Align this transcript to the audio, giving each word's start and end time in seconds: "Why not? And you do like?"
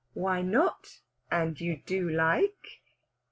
"Why 0.15 0.41
not? 0.41 1.01
And 1.29 1.61
you 1.61 1.77
do 1.85 2.09
like?" 2.09 2.81